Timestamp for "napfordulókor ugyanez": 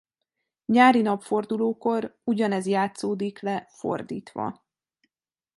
1.01-2.65